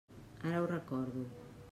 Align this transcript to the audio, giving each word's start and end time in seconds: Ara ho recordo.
Ara 0.45 0.61
ho 0.61 0.65
recordo. 0.71 1.21